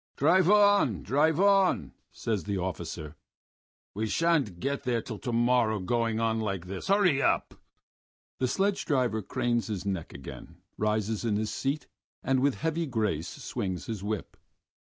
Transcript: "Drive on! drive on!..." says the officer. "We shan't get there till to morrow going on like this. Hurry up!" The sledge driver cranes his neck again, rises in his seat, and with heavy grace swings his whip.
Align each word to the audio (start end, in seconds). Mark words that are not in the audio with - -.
"Drive 0.15 0.49
on! 0.49 1.03
drive 1.03 1.39
on!..." 1.39 1.93
says 2.11 2.45
the 2.45 2.57
officer. 2.57 3.15
"We 3.93 4.07
shan't 4.07 4.59
get 4.59 4.81
there 4.81 4.99
till 4.99 5.19
to 5.19 5.31
morrow 5.31 5.79
going 5.79 6.19
on 6.19 6.39
like 6.39 6.65
this. 6.65 6.87
Hurry 6.87 7.21
up!" 7.21 7.53
The 8.39 8.47
sledge 8.47 8.83
driver 8.85 9.21
cranes 9.21 9.67
his 9.67 9.85
neck 9.85 10.11
again, 10.11 10.57
rises 10.75 11.23
in 11.23 11.35
his 11.35 11.53
seat, 11.53 11.85
and 12.23 12.39
with 12.39 12.55
heavy 12.55 12.87
grace 12.87 13.27
swings 13.29 13.85
his 13.85 14.03
whip. 14.03 14.37